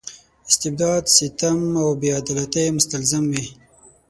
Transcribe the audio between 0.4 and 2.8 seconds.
استبداد ستم او بې عدالتۍ